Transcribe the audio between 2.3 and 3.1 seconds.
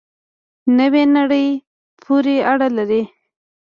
اړه لري.